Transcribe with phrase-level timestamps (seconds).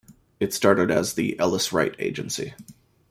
[0.39, 2.55] It started as the Ellis-Wright Agency.